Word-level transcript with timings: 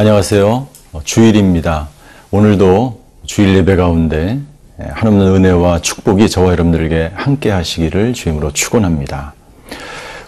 안녕하세요. 0.00 0.66
어, 0.94 1.00
주일입니다. 1.04 1.90
오늘도 2.30 3.02
주일 3.26 3.54
예배 3.56 3.76
가운데 3.76 4.40
예, 4.80 4.84
한없는 4.92 5.26
은혜와 5.26 5.80
축복이 5.82 6.30
저와 6.30 6.52
여러분들에게 6.52 7.10
함께 7.12 7.50
하시기를 7.50 8.14
주임으로 8.14 8.50
축원합니다. 8.50 9.34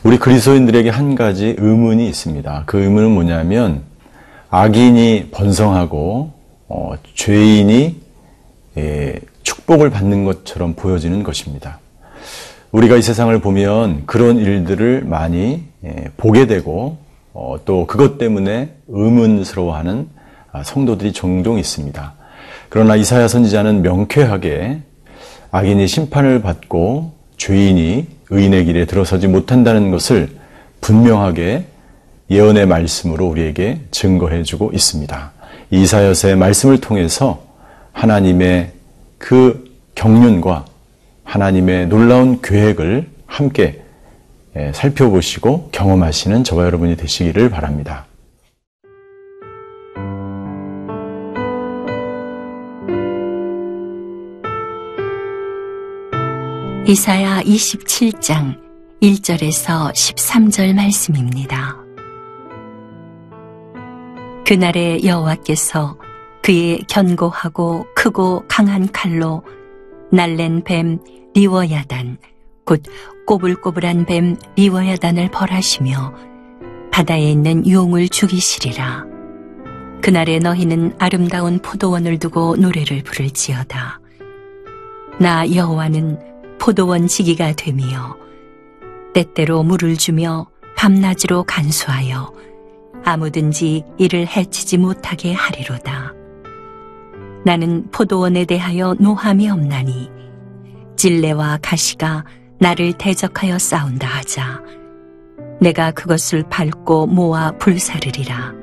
우리 0.03 0.19
그리스도인들에게 0.19 0.91
한 0.91 1.15
가지 1.15 1.57
의문이 1.57 2.07
있습니다. 2.07 2.65
그 2.67 2.83
의문은 2.83 3.13
뭐냐면 3.13 3.85
악인이 4.51 5.31
번성하고 5.31 6.33
어, 6.69 6.93
죄인이 7.15 7.97
예, 8.77 9.21
축복을 9.43 9.89
받는 9.89 10.27
것처럼 10.27 10.75
보여지는 10.75 11.23
것입니다. 11.23 11.81
우리가 12.73 12.99
이 12.99 13.03
세상을 13.03 13.41
보면 13.41 14.03
그런 14.05 14.37
일들을 14.37 15.05
많이 15.07 15.63
예, 15.83 16.11
보게 16.19 16.47
되고 16.47 16.99
어, 17.35 17.57
또 17.65 17.87
그것 17.87 18.19
때문에 18.19 18.75
의문스러워하는 18.89 20.09
아, 20.53 20.63
성도들이 20.63 21.13
종종 21.13 21.59
있습니다. 21.59 22.15
그러나 22.69 22.97
이사야 22.97 23.29
선지자는 23.29 23.83
명쾌하게 23.83 24.81
악인이 25.51 25.87
심판을 25.87 26.43
받고 26.43 27.13
죄인이 27.37 28.07
의인의 28.31 28.65
길에 28.67 28.85
들어서지 28.87 29.29
못한다는 29.29 29.91
것을 29.91 30.29
분명하게 30.81 31.67
예언의 32.31 32.67
말씀으로 32.67 33.27
우리에게 33.27 33.81
증거해 33.91 34.43
주고 34.43 34.71
있습니다. 34.73 35.33
이사야서의 35.71 36.37
말씀을 36.37 36.81
통해서 36.81 37.43
하나님의 37.93 38.73
그 39.19 39.65
경륜과 39.95 40.65
하나님의 41.25 41.89
놀라운 41.89 42.41
계획을 42.41 43.09
함께 43.27 43.63
예, 43.63 43.82
살펴보시고 44.73 45.71
경험하시는 45.73 46.45
저와 46.45 46.65
여러분이 46.67 46.97
되시기를 46.97 47.51
바랍니다. 47.51 48.07
이사야 56.87 57.43
27장 57.43 58.61
1절에서 59.01 59.93
13절 59.93 60.75
말씀입니다. 60.75 61.77
그날에 64.45 65.03
여호와께서 65.05 65.97
그의 66.43 66.81
견고하고 66.89 67.87
크고 67.95 68.45
강한 68.49 68.91
칼로 68.91 69.43
날랜 70.11 70.63
뱀 70.65 70.99
리워야단 71.35 72.19
곧 72.65 72.83
꼬불꼬불한 73.33 74.05
뱀 74.05 74.37
리워야단을 74.57 75.31
벌하시며 75.31 76.15
바다에 76.93 77.31
있는 77.31 77.67
용을 77.67 78.11
죽이시리라. 78.11 79.07
그날에 80.03 80.39
너희는 80.39 80.97
아름다운 80.99 81.59
포도원을 81.61 82.19
두고 82.19 82.57
노래를 82.57 83.03
부를지어다. 83.03 84.01
나 85.19 85.51
여호와는 85.51 86.59
포도원 86.59 87.07
지기가 87.07 87.53
되며 87.53 88.19
때때로 89.15 89.63
물을 89.63 89.97
주며 89.97 90.47
밤낮으로 90.77 91.45
간수하여 91.45 92.35
아무든지 93.03 93.83
이를 93.97 94.27
해치지 94.27 94.77
못하게 94.77 95.33
하리로다. 95.33 96.13
나는 97.47 97.91
포도원에 97.93 98.45
대하여 98.45 98.95
노함이 99.01 99.49
없나니 99.49 100.11
찔레와 100.97 101.61
가시가 101.63 102.27
나를 102.63 102.93
대적하여 102.93 103.59
싸운다 103.59 104.07
하자 104.07 104.63
내가 105.61 105.91
그것을 105.91 106.45
밟고 106.49 107.09
모아 107.09 107.51
불사르리라. 107.59 108.55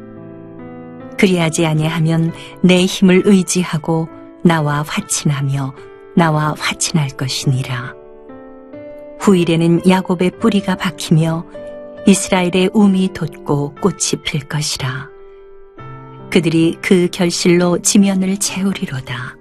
그리하지 1.17 1.65
아니하면 1.65 2.31
내 2.63 2.85
힘을 2.85 3.23
의지하고 3.25 4.07
나와 4.41 4.83
화친하며 4.87 5.75
나와 6.15 6.55
화친할 6.57 7.09
것이니라. 7.09 7.93
후일에는 9.19 9.81
야곱의 9.87 10.31
뿌리가 10.39 10.75
박히며 10.75 11.45
이스라엘의 12.07 12.69
움이 12.73 13.11
돋고 13.11 13.75
꽃이 13.81 14.23
필 14.23 14.47
것이라. 14.47 15.09
그들이 16.31 16.77
그 16.81 17.09
결실로 17.11 17.79
지면을 17.79 18.37
채우리로다. 18.37 19.35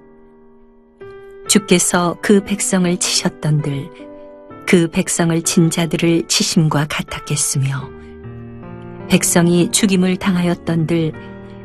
주께서 1.47 2.17
그 2.21 2.43
백성을 2.43 2.97
치셨던들 2.97 4.08
그 4.69 4.87
백성을 4.87 5.41
친 5.45 5.71
자들을 5.71 6.25
치심과 6.29 6.89
같았겠으며 6.91 7.89
백성이 9.09 9.71
죽임을 9.71 10.19
당하였던들 10.19 11.13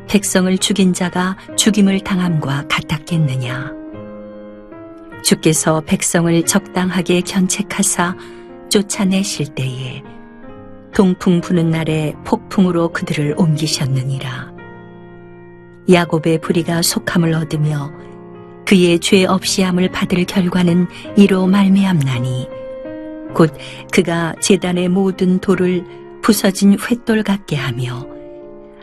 백성을 0.08 0.56
죽인 0.56 0.94
자가 0.94 1.36
죽임을 1.54 2.00
당함과 2.00 2.66
같았겠느냐. 2.66 3.72
주께서 5.22 5.82
백성을 5.82 6.46
적당하게 6.46 7.20
견책하사 7.20 8.16
쫓아내실 8.70 9.48
때에 9.54 10.02
동풍 10.94 11.42
부는 11.42 11.68
날에 11.68 12.14
폭풍으로 12.24 12.94
그들을 12.94 13.34
옮기셨느니라. 13.36 14.50
야곱의 15.92 16.40
부리가 16.40 16.80
속함을 16.80 17.34
얻으며 17.34 17.92
그의 18.64 18.98
죄 19.00 19.26
없이함을 19.26 19.90
받을 19.90 20.24
결과는 20.24 20.86
이로 21.18 21.46
말미암나니 21.46 22.63
곧 23.34 23.52
그가 23.92 24.34
제단의 24.40 24.88
모든 24.88 25.38
돌을 25.40 25.84
부서진 26.22 26.76
횃돌 26.76 27.24
같게 27.24 27.56
하며 27.56 28.06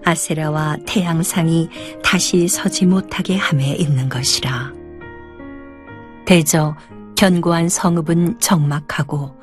아세라와 0.03 0.77
태양상이 0.85 1.69
다시 2.03 2.47
서지 2.47 2.85
못하게 2.85 3.37
함에 3.37 3.73
있는 3.73 4.09
것이라. 4.09 4.73
대저 6.25 6.75
견고한 7.15 7.69
성읍은 7.69 8.39
적막하고 8.39 9.35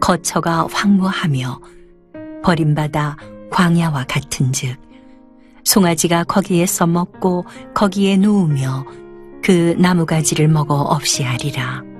거처가 0.00 0.66
황무하며 0.70 1.60
버림받아 2.42 3.16
광야와 3.50 4.04
같은즉 4.04 4.76
송아지가 5.64 6.24
거기에서 6.24 6.86
먹고 6.86 7.44
거기에 7.74 8.16
누우며 8.16 8.84
그 9.42 9.74
나무가지를 9.78 10.48
먹어 10.48 10.74
없이 10.74 11.22
하리라. 11.22 11.91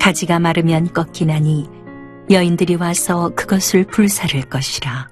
가지가 0.00 0.38
마르면 0.38 0.92
꺾이나니 0.92 1.68
여인들이 2.30 2.76
와서 2.76 3.30
그것을 3.36 3.84
불사를 3.84 4.40
것이라. 4.42 5.08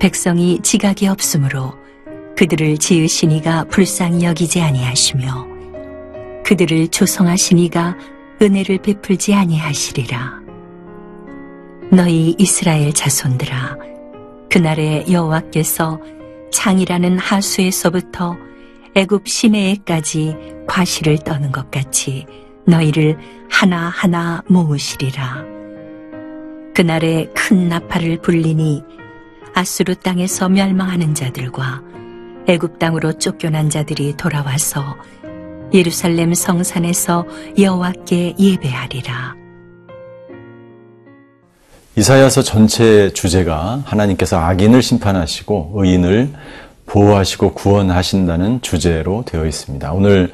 백성이 0.00 0.58
지각이 0.62 1.06
없으므로 1.06 1.74
그들을 2.36 2.78
지으시니가 2.78 3.64
불쌍히 3.64 4.24
여기지 4.24 4.60
아니하시며 4.60 5.46
그들을 6.44 6.88
조성하시니가 6.88 7.96
은혜를 8.42 8.78
베풀지 8.78 9.34
아니하시리라. 9.34 10.40
너희 11.90 12.34
이스라엘 12.38 12.92
자손들아 12.92 13.76
그날에 14.50 15.04
여호와께서 15.10 16.00
창이라는 16.52 17.18
하수에서부터 17.18 18.36
애굽 18.94 19.28
시내에까지 19.28 20.36
과실을 20.66 21.18
떠는 21.18 21.52
것 21.52 21.70
같이 21.70 22.26
너희를 22.66 23.18
하나하나 23.50 24.42
모으시리라. 24.48 25.44
그날에 26.74 27.28
큰 27.34 27.68
나팔을 27.68 28.18
불리니 28.18 28.82
아수르 29.54 29.94
땅에서 29.94 30.48
멸망하는 30.48 31.14
자들과 31.14 31.82
애굽 32.48 32.78
땅으로 32.78 33.18
쫓겨난 33.18 33.70
자들이 33.70 34.16
돌아와서 34.16 34.96
예루살렘 35.72 36.34
성산에서 36.34 37.26
여호와께 37.58 38.34
예배하리라. 38.38 39.36
이사야서 41.96 42.42
전체 42.42 43.12
주제가 43.12 43.82
하나님께서 43.84 44.38
악인을 44.38 44.82
심판하시고 44.82 45.72
의인을 45.76 46.32
보호하시고 46.86 47.54
구원하신다는 47.54 48.62
주제로 48.62 49.24
되어 49.24 49.46
있습니다. 49.46 49.92
오늘 49.92 50.32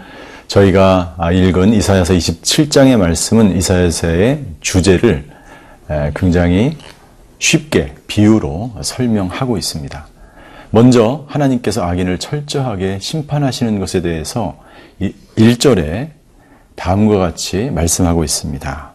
저희가 0.51 1.17
읽은 1.33 1.73
이사야서 1.75 2.15
27장의 2.15 2.97
말씀은 2.97 3.57
이사야서의 3.57 4.47
주제를 4.61 5.31
굉장히 6.17 6.77
쉽게 7.39 7.95
비유로 8.09 8.73
설명하고 8.83 9.57
있습니다. 9.57 10.09
먼저 10.71 11.25
하나님께서 11.29 11.85
악인을 11.85 12.19
철저하게 12.19 12.99
심판하시는 13.01 13.79
것에 13.79 14.03
대해서 14.03 14.59
1절에 15.39 16.09
다음과 16.75 17.19
같이 17.19 17.71
말씀하고 17.71 18.25
있습니다. 18.25 18.93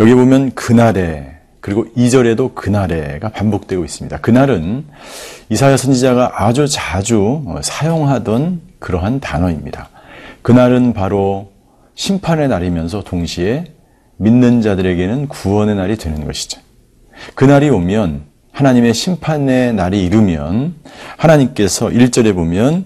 여기 0.00 0.14
보면 0.14 0.54
그날에 0.54 1.36
그리고 1.60 1.84
2절에도 1.94 2.54
그날에가 2.54 3.28
반복되고 3.28 3.84
있습니다. 3.84 4.16
그날은 4.18 4.86
이사야 5.50 5.76
선지자가 5.76 6.42
아주 6.46 6.66
자주 6.66 7.44
사용하던 7.60 8.62
그러한 8.78 9.20
단어입니다. 9.20 9.90
그날은 10.46 10.92
바로 10.92 11.50
심판의 11.96 12.46
날이면서 12.46 13.02
동시에 13.02 13.64
믿는 14.16 14.62
자들에게는 14.62 15.26
구원의 15.26 15.74
날이 15.74 15.96
되는 15.96 16.24
것이죠. 16.24 16.60
그날이 17.34 17.68
오면 17.68 18.26
하나님의 18.52 18.94
심판의 18.94 19.74
날이 19.74 20.04
이르면 20.04 20.76
하나님께서 21.16 21.88
1절에 21.88 22.32
보면 22.32 22.84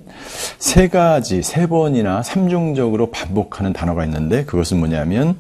세 0.58 0.88
가지, 0.88 1.42
세 1.42 1.66
번이나 1.66 2.22
삼중적으로 2.22 3.10
반복하는 3.10 3.74
단어가 3.74 4.06
있는데 4.06 4.46
그것은 4.46 4.78
뭐냐면 4.78 5.36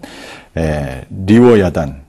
에, 0.58 1.06
리워야단, 1.24 2.02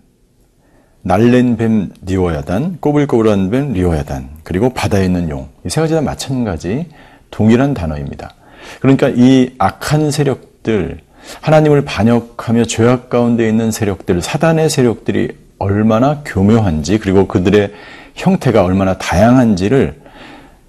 날랜 1.04 1.56
뱀 1.56 1.90
리워야단, 2.06 2.80
꼬불꼬불한 2.82 3.50
뱀 3.50 3.72
리워야단, 3.72 4.30
그리고 4.44 4.74
바다에 4.74 5.06
있는 5.06 5.30
용. 5.30 5.48
이 5.66 5.70
세 5.70 5.80
가지 5.80 5.94
다 5.94 6.02
마찬가지 6.02 6.90
동일한 7.30 7.74
단어입니다. 7.74 8.36
그러니까 8.80 9.10
이 9.10 9.54
악한 9.58 10.12
세력들, 10.12 11.00
하나님을 11.42 11.86
반역하며 11.86 12.66
죄악 12.66 13.10
가운데 13.10 13.48
있는 13.48 13.72
세력들, 13.72 14.22
사단의 14.22 14.70
세력들이 14.70 15.38
얼마나 15.60 16.22
교묘한지, 16.26 16.98
그리고 16.98 17.28
그들의 17.28 17.72
형태가 18.16 18.64
얼마나 18.64 18.98
다양한지를 18.98 20.02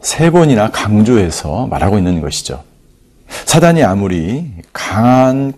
세 0.00 0.30
번이나 0.30 0.70
강조해서 0.70 1.66
말하고 1.68 1.98
있는 1.98 2.20
것이죠. 2.20 2.62
사단이 3.44 3.82
아무리 3.82 4.52
강한 4.72 5.52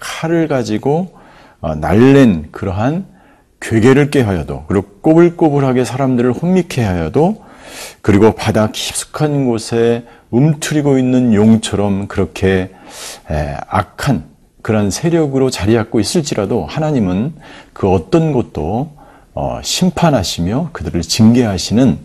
칼을 0.00 0.48
가지고 0.48 1.12
어, 1.60 1.74
날랜 1.74 2.48
그러한 2.50 3.06
괴계를 3.60 4.10
깨하여도 4.10 4.64
그리고 4.66 4.86
꼬불꼬불하게 5.02 5.84
사람들을 5.84 6.32
혼미케 6.32 6.82
하여도 6.82 7.44
그리고 8.02 8.32
바다 8.32 8.70
깊숙한 8.70 9.46
곳에 9.46 10.04
움츠리고 10.30 10.98
있는 10.98 11.34
용처럼 11.34 12.08
그렇게 12.08 12.70
에, 13.30 13.56
악한 13.68 14.24
그런 14.62 14.90
세력으로 14.90 15.50
자리 15.50 15.74
잡고 15.74 16.00
있을지라도 16.00 16.66
하나님은 16.66 17.34
그 17.72 17.90
어떤 17.90 18.32
것도 18.32 18.92
어, 19.34 19.60
심판하시며 19.62 20.70
그들을 20.72 21.00
징계하시는 21.00 21.98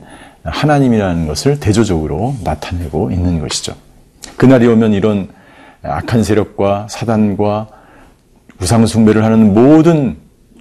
하나님이라는 0.43 1.27
것을 1.27 1.59
대조적으로 1.59 2.35
나타내고 2.43 3.11
있는 3.11 3.39
것이죠. 3.39 3.75
그날이 4.37 4.67
오면 4.67 4.93
이런 4.93 5.29
악한 5.81 6.23
세력과 6.23 6.87
사단과 6.89 7.67
우상숭배를 8.61 9.23
하는 9.23 9.53
모든 9.53 10.17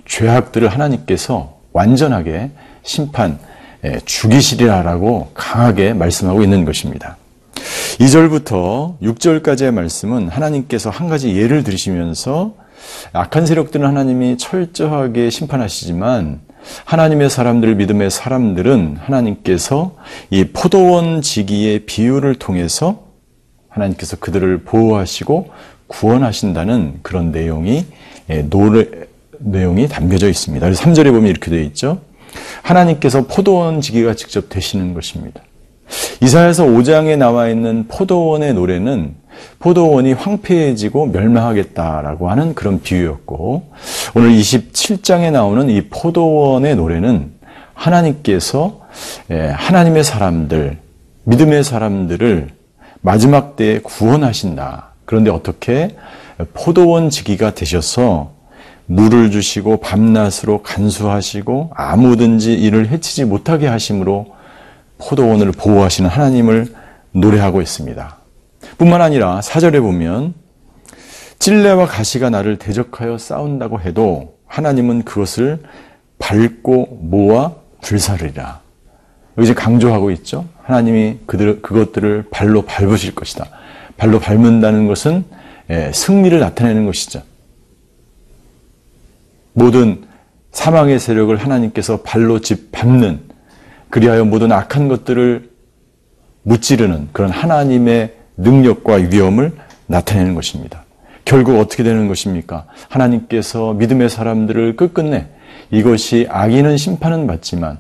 죄악들을 0.07 0.69
하나님께서 0.69 1.59
완전하게 1.73 2.51
심판, 2.83 3.33
예, 3.33 3.54
죽이시리라라고 4.05 5.31
강하게 5.35 5.93
말씀하고 5.95 6.43
있는 6.43 6.65
것입니다. 6.65 7.17
2절부터 7.99 8.99
6절까지의 9.01 9.73
말씀은 9.73 10.29
하나님께서 10.29 10.91
한 10.91 11.09
가지 11.09 11.37
예를 11.37 11.65
들으시면서 11.65 12.55
악한 13.13 13.47
세력들은 13.47 13.87
하나님이 13.87 14.37
철저하게 14.37 15.31
심판하시지만 15.31 16.41
하나님의 16.85 17.31
사람들, 17.31 17.75
믿음의 17.77 18.11
사람들은 18.11 18.97
하나님께서 19.01 19.97
이 20.31 20.45
포도원 20.45 21.23
지기의 21.23 21.81
비유를 21.81 22.37
통해서 22.37 23.05
하나님께서 23.69 24.17
그들을 24.17 24.65
보호하시고 24.65 25.51
구원하신다는 25.87 27.01
그런 27.03 27.33
내용이 27.33 27.85
예, 28.31 28.43
노래, 28.43 28.87
내용이 29.39 29.89
담겨져 29.89 30.29
있습니다. 30.29 30.65
그래서 30.65 30.83
3절에 30.83 31.11
보면 31.11 31.27
이렇게 31.27 31.51
되어 31.51 31.61
있죠. 31.61 32.01
하나님께서 32.63 33.27
포도원 33.27 33.81
지기가 33.81 34.15
직접 34.15 34.49
되시는 34.49 34.95
것입니다. 34.95 35.41
이사야서 36.23 36.65
5장에 36.65 37.17
나와 37.17 37.49
있는 37.49 37.87
포도원의 37.89 38.55
노래는 38.55 39.15
포도원이 39.59 40.13
황폐해지고 40.13 41.07
멸망하겠다라고 41.07 42.31
하는 42.31 42.55
그런 42.55 42.81
비유였고 42.81 43.71
오늘 44.15 44.31
27장에 44.31 45.31
나오는 45.31 45.69
이 45.69 45.89
포도원의 45.89 46.77
노래는 46.77 47.33
하나님께서 47.75 48.81
예, 49.31 49.49
하나님의 49.49 50.05
사람들, 50.05 50.79
믿음의 51.25 51.65
사람들을 51.65 52.49
마지막 53.01 53.57
때에 53.57 53.81
구원하신다. 53.81 54.95
그런데 55.05 55.31
어떻게 55.31 55.97
포도원 56.55 57.11
지기가 57.11 57.55
되셔서 57.55 58.34
물을 58.87 59.31
주시고 59.31 59.79
밤낮으로 59.79 60.63
간수하시고 60.63 61.71
아무든지 61.75 62.53
이를 62.55 62.89
해치지 62.89 63.25
못하게 63.25 63.67
하심으로 63.67 64.35
포도원을 64.99 65.53
보호하시는 65.53 66.09
하나님을 66.09 66.75
노래하고 67.13 67.63
있습니다. 67.63 68.17
뿐만 68.79 69.01
아니라 69.01 69.41
사절에 69.41 69.81
보면 69.81 70.35
찔레와 71.39 71.87
가시가 71.87 72.31
나를 72.31 72.59
대적하여 72.59 73.19
싸운다고 73.19 73.81
해도 73.81 74.37
하나님은 74.47 75.03
그것을 75.05 75.61
밟고 76.19 76.99
모아 77.03 77.53
불사르리라. 77.83 78.61
여기 79.37 79.45
이제 79.45 79.55
강조하고 79.55 80.11
있죠. 80.13 80.47
하나님이 80.63 81.19
그들, 81.27 81.61
그것들을 81.61 82.27
발로 82.31 82.63
밟으실 82.63 83.15
것이다. 83.15 83.47
발로 83.97 84.21
밟는다는 84.21 84.87
것은 84.87 85.25
예, 85.71 85.91
승리를 85.93 86.39
나타내는 86.39 86.87
것이죠. 86.87 87.23
모든 89.55 90.05
사망의 90.53 91.01
세력을 91.01 91.35
하나님께서 91.35 92.03
발로 92.03 92.41
집 92.41 92.71
밟는 92.71 93.21
그리하여 93.89 94.25
모든 94.25 94.53
악한 94.53 94.89
것들을 94.89 95.51
무찌르는 96.43 97.09
그런 97.13 97.31
하나님의 97.31 98.15
능력과 98.37 98.95
위엄을 98.95 99.53
나타내는 99.87 100.35
것입니다. 100.35 100.85
결국 101.25 101.59
어떻게 101.59 101.83
되는 101.83 102.07
것입니까? 102.09 102.67
하나님께서 102.89 103.73
믿음의 103.75 104.11
사람들을 104.11 104.77
끝끝내 104.77 105.29
이것이 105.71 106.27
악인은 106.29 106.77
심판은 106.77 107.27
받지만 107.27 107.79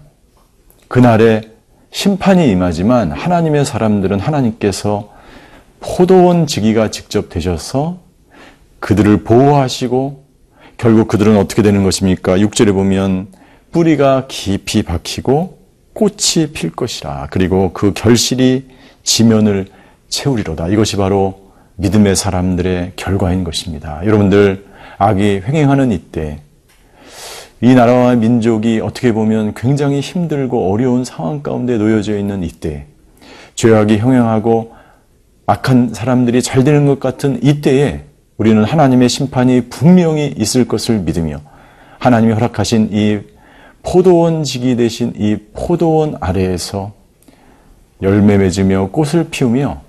그날에 0.88 1.42
심판이 1.90 2.50
임하지만 2.50 3.12
하나님의 3.12 3.64
사람들은 3.64 4.18
하나님께서 4.20 5.12
포도원 5.80 6.46
지기가 6.46 6.90
직접 6.90 7.28
되셔서 7.28 7.98
그들을 8.80 9.24
보호하시고 9.24 10.23
결국 10.76 11.08
그들은 11.08 11.36
어떻게 11.36 11.62
되는 11.62 11.82
것입니까? 11.82 12.36
6절에 12.38 12.72
보면 12.72 13.28
뿌리가 13.72 14.26
깊이 14.28 14.82
박히고 14.82 15.58
꽃이 15.92 16.52
필 16.52 16.70
것이라. 16.70 17.28
그리고 17.30 17.72
그 17.72 17.92
결실이 17.92 18.68
지면을 19.02 19.66
채우리로다. 20.08 20.68
이것이 20.68 20.96
바로 20.96 21.52
믿음의 21.76 22.16
사람들의 22.16 22.92
결과인 22.96 23.44
것입니다. 23.44 24.00
여러분들, 24.04 24.66
악이 24.98 25.42
횡행하는 25.46 25.92
이때, 25.92 26.40
이 27.60 27.74
나라와 27.74 28.14
민족이 28.14 28.80
어떻게 28.80 29.12
보면 29.12 29.54
굉장히 29.54 30.00
힘들고 30.00 30.70
어려운 30.72 31.04
상황 31.04 31.42
가운데 31.42 31.78
놓여져 31.78 32.18
있는 32.18 32.42
이때, 32.42 32.86
죄악이 33.54 33.98
형행하고 33.98 34.72
악한 35.46 35.94
사람들이 35.94 36.42
잘 36.42 36.64
되는 36.64 36.86
것 36.86 37.00
같은 37.00 37.42
이때에 37.42 38.02
우리는 38.36 38.64
하나님의 38.64 39.08
심판이 39.08 39.68
분명히 39.68 40.34
있을 40.36 40.66
것을 40.66 40.98
믿으며 41.00 41.40
하나님이 41.98 42.32
허락하신 42.32 42.90
이 42.92 43.20
포도원 43.82 44.44
지기 44.44 44.76
대신 44.76 45.12
이 45.16 45.36
포도원 45.54 46.16
아래에서 46.20 46.92
열매 48.02 48.38
맺으며 48.38 48.88
꽃을 48.90 49.28
피우며 49.30 49.82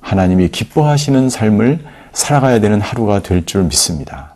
하나님이 0.00 0.48
기뻐하시는 0.48 1.28
삶을 1.28 1.80
살아가야 2.12 2.60
되는 2.60 2.80
하루가 2.80 3.20
될 3.22 3.44
줄 3.44 3.64
믿습니다. 3.64 4.31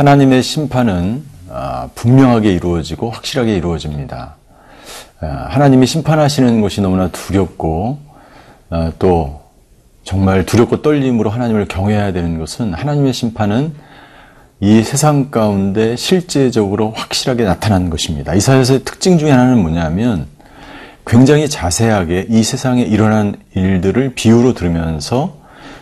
하나님의 0.00 0.42
심판은 0.42 1.22
아, 1.50 1.90
분명하게 1.94 2.54
이루어지고 2.54 3.10
확실하게 3.10 3.54
이루어집니다. 3.54 4.36
아, 5.20 5.26
하나님이 5.50 5.86
심판하시는 5.86 6.62
것이 6.62 6.80
너무나 6.80 7.08
두렵고 7.08 7.98
아, 8.70 8.92
또 8.98 9.42
정말 10.02 10.46
두렵고 10.46 10.80
떨림으로 10.80 11.28
하나님을 11.28 11.68
경외해야 11.68 12.14
되는 12.14 12.38
것은 12.38 12.72
하나님의 12.72 13.12
심판은 13.12 13.74
이 14.60 14.82
세상 14.82 15.30
가운데 15.30 15.96
실제적으로 15.96 16.92
확실하게 16.96 17.44
나타나는 17.44 17.90
것입니다. 17.90 18.34
이사야서의 18.34 18.84
특징 18.84 19.18
중에 19.18 19.30
하나는 19.30 19.58
뭐냐면 19.58 20.28
굉장히 21.06 21.46
자세하게 21.46 22.28
이 22.30 22.42
세상에 22.42 22.80
일어난 22.80 23.34
일들을 23.54 24.14
비유로 24.14 24.54
들으면서 24.54 25.36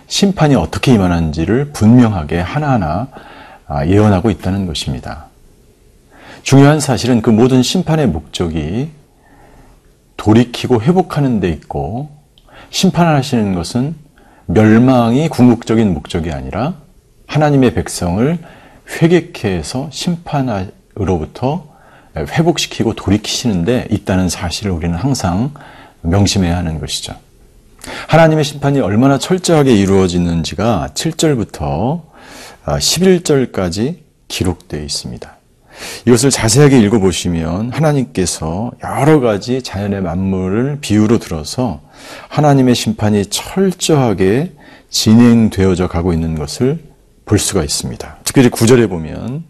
심판이 0.08 0.56
어떻게 0.56 0.92
임하는지를 0.92 1.66
분명하게 1.66 2.40
하나하나 2.40 3.06
예언하고 3.86 4.30
있다는 4.30 4.66
것입니다. 4.66 5.26
중요한 6.42 6.80
사실은 6.80 7.20
그 7.20 7.30
모든 7.30 7.62
심판의 7.62 8.06
목적이 8.06 8.90
돌이키고 10.16 10.82
회복하는 10.82 11.40
데 11.40 11.48
있고 11.50 12.10
심판하시는 12.70 13.54
것은 13.54 13.94
멸망이 14.46 15.28
궁극적인 15.28 15.92
목적이 15.92 16.32
아니라 16.32 16.74
하나님의 17.26 17.74
백성을 17.74 18.38
회개케 18.88 19.48
해서 19.48 19.88
심판으로부터 19.92 21.68
회복시키고 22.16 22.94
돌이키시는 22.94 23.64
데 23.64 23.86
있다는 23.90 24.28
사실을 24.28 24.72
우리는 24.72 24.96
항상 24.96 25.52
명심해야 26.00 26.56
하는 26.56 26.80
것이죠. 26.80 27.14
하나님의 28.08 28.44
심판이 28.44 28.80
얼마나 28.80 29.18
철저하게 29.18 29.74
이루어지는지가 29.74 30.90
7절부터 30.94 32.07
11절까지 32.76 33.96
기록되어 34.28 34.82
있습니다. 34.82 35.38
이것을 36.06 36.30
자세하게 36.30 36.80
읽어보시면 36.80 37.70
하나님께서 37.70 38.72
여러 38.82 39.20
가지 39.20 39.62
자연의 39.62 40.02
만물을 40.02 40.78
비유로 40.80 41.18
들어서 41.18 41.80
하나님의 42.28 42.74
심판이 42.74 43.26
철저하게 43.26 44.52
진행되어져 44.90 45.88
가고 45.88 46.12
있는 46.12 46.34
것을 46.34 46.78
볼 47.24 47.38
수가 47.38 47.62
있습니다. 47.62 48.18
특별히 48.24 48.48
9절에 48.48 48.88
보면 48.88 49.44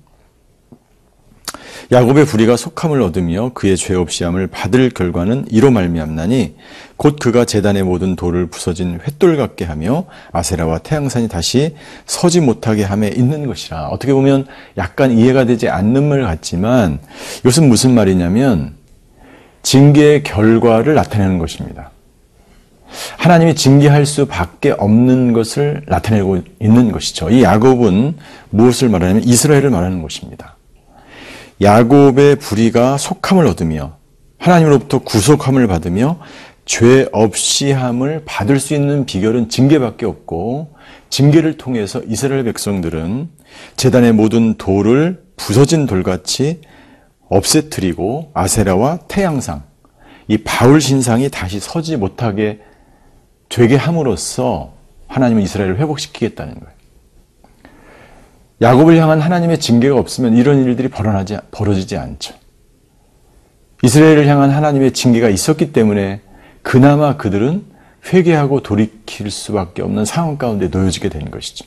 야곱의 1.90 2.26
불의가 2.26 2.58
속함을 2.58 3.00
얻으며 3.00 3.52
그의 3.54 3.78
죄 3.78 3.94
없이 3.94 4.22
함을 4.22 4.46
받을 4.46 4.90
결과는 4.90 5.46
이로 5.50 5.70
말미암나니 5.70 6.54
곧 6.98 7.16
그가 7.18 7.46
재단의 7.46 7.82
모든 7.82 8.14
돌을 8.14 8.48
부서진 8.48 8.98
횃돌 8.98 9.38
같게 9.38 9.64
하며 9.64 10.04
아세라와 10.32 10.80
태양산이 10.80 11.28
다시 11.28 11.74
서지 12.04 12.40
못하게 12.42 12.84
함에 12.84 13.08
있는 13.08 13.46
것이라. 13.46 13.88
어떻게 13.88 14.12
보면 14.12 14.46
약간 14.76 15.12
이해가 15.12 15.46
되지 15.46 15.70
않는 15.70 16.06
말 16.10 16.22
같지만 16.24 16.98
이것은 17.40 17.70
무슨 17.70 17.94
말이냐면 17.94 18.74
징계의 19.62 20.24
결과를 20.24 20.94
나타내는 20.94 21.38
것입니다. 21.38 21.90
하나님이 23.16 23.54
징계할 23.54 24.04
수밖에 24.04 24.72
없는 24.72 25.32
것을 25.32 25.84
나타내고 25.86 26.42
있는 26.60 26.92
것이죠. 26.92 27.30
이 27.30 27.42
야곱은 27.42 28.16
무엇을 28.50 28.90
말하냐면 28.90 29.24
이스라엘을 29.24 29.70
말하는 29.70 30.02
것입니다. 30.02 30.57
야곱의 31.60 32.36
불의가 32.36 32.98
속함을 32.98 33.46
얻으며 33.46 33.96
하나님으로부터 34.38 35.00
구속함을 35.00 35.66
받으며 35.66 36.20
죄 36.64 37.08
없이 37.12 37.72
함을 37.72 38.22
받을 38.24 38.60
수 38.60 38.74
있는 38.74 39.06
비결은 39.06 39.48
징계밖에 39.48 40.06
없고 40.06 40.74
징계를 41.10 41.56
통해서 41.56 42.00
이스라엘 42.06 42.44
백성들은 42.44 43.30
재단의 43.76 44.12
모든 44.12 44.54
돌을 44.56 45.24
부서진 45.36 45.86
돌같이 45.86 46.60
없애뜨리고 47.28 48.30
아세라와 48.34 49.00
태양상 49.08 49.62
이 50.28 50.38
바울 50.38 50.80
신상이 50.80 51.30
다시 51.30 51.58
서지 51.58 51.96
못하게 51.96 52.60
되게 53.48 53.76
함으로써 53.76 54.74
하나님은 55.08 55.42
이스라엘을 55.42 55.78
회복시키겠다는 55.78 56.54
거예요. 56.54 56.77
야곱을 58.60 58.96
향한 58.96 59.20
하나님의 59.20 59.60
징계가 59.60 59.96
없으면 59.96 60.36
이런 60.36 60.64
일들이 60.64 60.88
벌어나지, 60.88 61.36
벌어지지 61.50 61.96
않죠. 61.96 62.34
이스라엘을 63.82 64.26
향한 64.26 64.50
하나님의 64.50 64.92
징계가 64.92 65.28
있었기 65.28 65.72
때문에 65.72 66.20
그나마 66.62 67.16
그들은 67.16 67.64
회개하고 68.12 68.62
돌이킬 68.62 69.30
수밖에 69.30 69.82
없는 69.82 70.04
상황 70.04 70.36
가운데 70.36 70.68
놓여지게 70.68 71.08
되는 71.08 71.30
것이죠. 71.30 71.64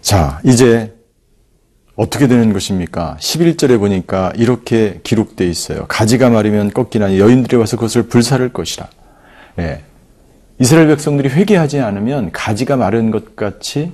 자, 0.00 0.40
이제 0.44 0.94
어떻게 1.96 2.28
되는 2.28 2.52
것입니까? 2.52 3.16
11절에 3.20 3.78
보니까 3.78 4.32
이렇게 4.36 5.00
기록되어 5.02 5.48
있어요. 5.48 5.86
가지가 5.88 6.30
마르면 6.30 6.70
꺾이나니 6.72 7.18
여인들이 7.18 7.56
와서 7.56 7.76
그것을 7.76 8.04
불사를 8.04 8.46
것이라. 8.52 8.88
예. 9.60 9.82
이스라엘 10.60 10.88
백성들이 10.88 11.30
회개하지 11.30 11.80
않으면 11.80 12.30
가지가 12.32 12.76
마른 12.76 13.10
것 13.10 13.34
같이 13.34 13.92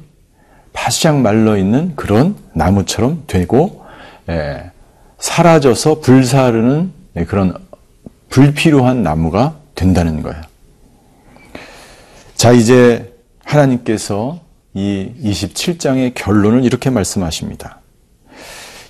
바싹 0.73 1.21
말라 1.21 1.57
있는 1.57 1.95
그런 1.97 2.37
나무처럼 2.55 3.25
되고 3.27 3.85
예, 4.29 4.71
사라져서 5.19 6.01
불사르는 6.01 6.93
예, 7.17 7.25
그런 7.25 7.55
불필요한 8.29 9.03
나무가 9.03 9.57
된다는 9.75 10.23
거예요. 10.23 10.41
자, 12.35 12.53
이제 12.53 13.13
하나님께서 13.45 14.41
이 14.73 15.13
27장의 15.23 16.15
결론을 16.15 16.65
이렇게 16.65 16.91
말씀하십니다. 16.91 17.81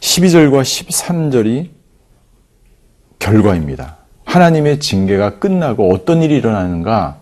12절과 0.01 0.63
13절이 0.63 1.71
결과입니다. 3.19 3.97
하나님의 4.25 4.81
징계가 4.81 5.39
끝나고 5.39 5.93
어떤 5.93 6.23
일이 6.23 6.37
일어나는가? 6.37 7.19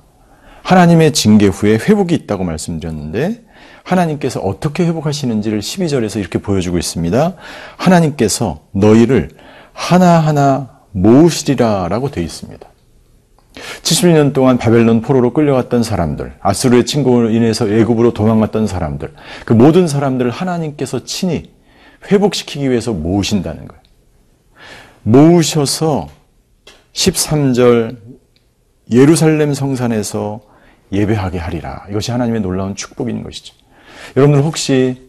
하나님의 0.63 1.13
징계 1.13 1.47
후에 1.47 1.75
회복이 1.77 2.15
있다고 2.15 2.45
말씀드렸는데 2.45 3.45
하나님께서 3.89 4.41
어떻게 4.41 4.85
회복하시는지를 4.87 5.61
12절에서 5.61 6.21
이렇게 6.21 6.39
보여주고 6.39 6.77
있습니다. 6.77 7.35
하나님께서 7.77 8.61
너희를 8.73 9.31
하나하나 9.73 10.81
모으시리라 10.93 11.89
라고 11.89 12.11
되어 12.11 12.23
있습니다. 12.23 12.69
70년 13.83 14.35
동안 14.35 14.59
바벨론 14.59 15.01
포로로 15.01 15.33
끌려갔던 15.33 15.83
사람들, 15.83 16.35
아수르의 16.41 16.85
침공으로 16.85 17.31
인해서 17.31 17.69
애굽으로 17.69 18.13
도망갔던 18.13 18.67
사람들, 18.67 19.15
그 19.47 19.53
모든 19.55 19.89
사람들을 19.89 20.31
하나님께서 20.31 21.05
친히 21.05 21.51
회복시키기 22.11 22.71
위해서 22.71 22.93
모으신다는 22.93 23.67
거예요. 23.67 23.83
모으셔서 25.03 26.09
13절 26.93 27.97
예루살렘 28.93 29.55
성산에서 29.55 30.41
예배하게 30.93 31.39
하리라. 31.39 31.85
이것이 31.91 32.11
하나님의 32.11 32.43
놀라운 32.43 32.75
축복인 32.75 33.23
것이죠. 33.23 33.55
여러분들 34.17 34.43
혹시 34.43 35.09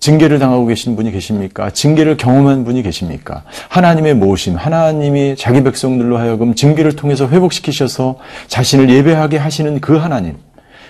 징계를 0.00 0.40
당하고 0.40 0.66
계신 0.66 0.96
분이 0.96 1.12
계십니까? 1.12 1.70
징계를 1.70 2.16
경험한 2.16 2.64
분이 2.64 2.82
계십니까? 2.82 3.44
하나님의 3.68 4.14
모심, 4.14 4.56
하나님이 4.56 5.36
자기 5.36 5.62
백성들로 5.62 6.18
하여금 6.18 6.56
징계를 6.56 6.96
통해서 6.96 7.28
회복시키셔서 7.28 8.18
자신을 8.48 8.90
예배하게 8.90 9.36
하시는 9.36 9.80
그 9.80 9.96
하나님, 9.96 10.38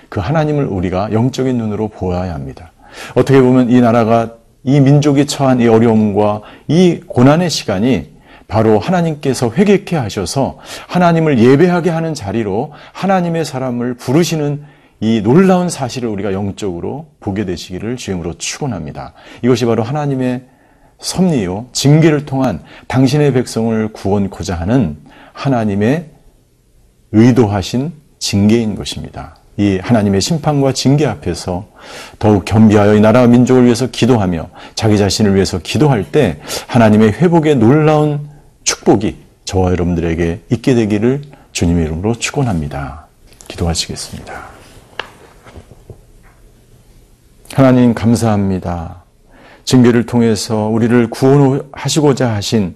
그 0.09 0.19
하나님을 0.19 0.65
우리가 0.65 1.11
영적인 1.11 1.55
눈으로 1.55 1.89
보아야 1.89 2.33
합니다. 2.33 2.71
어떻게 3.13 3.39
보면 3.39 3.69
이 3.69 3.81
나라가 3.81 4.33
이 4.63 4.79
민족이 4.79 5.27
처한 5.27 5.61
이 5.61 5.67
어려움과 5.67 6.41
이 6.67 7.01
고난의 7.05 7.51
시간이 7.51 8.13
바로 8.47 8.79
하나님께서 8.79 9.51
회개케 9.51 9.95
하셔서 9.95 10.57
하나님을 10.87 11.37
예배하게 11.37 11.91
하는 11.91 12.13
자리로 12.13 12.71
하나님의 12.93 13.45
사람을 13.45 13.95
부르시는 13.95 14.63
이 15.03 15.21
놀라운 15.21 15.67
사실을 15.67 16.07
우리가 16.07 16.31
영적으로 16.31 17.07
보게 17.19 17.43
되시기를 17.43 17.97
주임으로 17.97 18.35
축원합니다. 18.37 19.11
이것이 19.41 19.65
바로 19.65 19.83
하나님의 19.83 20.43
섭리요 20.97 21.65
징계를 21.73 22.25
통한 22.25 22.61
당신의 22.87 23.33
백성을 23.33 23.91
구원코자 23.91 24.55
하는 24.55 24.95
하나님의 25.33 26.05
의도하신 27.11 27.91
징계인 28.19 28.75
것입니다. 28.75 29.35
이 29.57 29.77
하나님의 29.83 30.21
심판과 30.21 30.71
징계 30.71 31.05
앞에서 31.05 31.67
더욱 32.17 32.45
겸비하여 32.45 32.95
이 32.95 33.01
나라 33.01 33.27
민족을 33.27 33.65
위해서 33.65 33.87
기도하며 33.87 34.51
자기 34.73 34.97
자신을 34.97 35.35
위해서 35.35 35.59
기도할 35.59 36.13
때 36.13 36.39
하나님의 36.67 37.11
회복의 37.11 37.57
놀라운 37.57 38.29
축복이 38.63 39.17
저와 39.43 39.71
여러분들에게 39.71 40.43
있게 40.49 40.75
되기를 40.75 41.23
주님의 41.51 41.87
이름으로 41.87 42.15
축원합니다. 42.15 43.07
기도하시겠습니다. 43.49 44.62
하나님 47.55 47.93
감사합니다. 47.93 49.03
징계를 49.63 50.05
통해서 50.05 50.67
우리를 50.67 51.09
구원하시고자 51.09 52.33
하신 52.33 52.73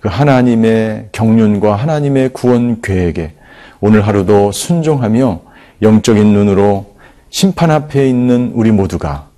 그 0.00 0.08
하나님의 0.08 1.10
경륜과 1.12 1.76
하나님의 1.76 2.30
구원 2.32 2.80
계획에 2.80 3.34
오늘 3.80 4.06
하루도 4.06 4.52
순종하며 4.52 5.40
영적인 5.82 6.26
눈으로 6.26 6.94
심판 7.28 7.70
앞에 7.70 8.08
있는 8.08 8.52
우리 8.54 8.70
모두가 8.70 9.28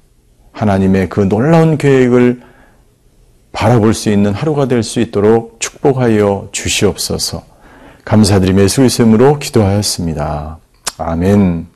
하나님의 0.52 1.08
그 1.08 1.28
놀라운 1.28 1.76
계획을 1.76 2.42
바라볼 3.52 3.92
수 3.94 4.10
있는 4.10 4.32
하루가 4.34 4.68
될 4.68 4.82
수 4.82 5.00
있도록 5.00 5.56
축복하여 5.58 6.48
주시옵소서. 6.52 7.42
감사드리며 8.04 8.62
예수의 8.62 8.88
이름으로 8.88 9.38
기도하였습니다. 9.38 10.58
아멘. 10.98 11.75